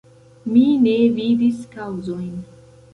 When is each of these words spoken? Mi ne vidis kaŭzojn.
Mi 0.53 0.63
ne 0.87 0.95
vidis 1.19 1.63
kaŭzojn. 1.77 2.37